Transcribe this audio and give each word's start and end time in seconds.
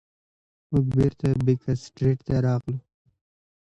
موږ 0.71 0.85
بیرته 0.95 1.25
بیکر 1.45 1.75
سټریټ 1.85 2.19
ته 2.27 2.35
راغلو. 2.45 2.77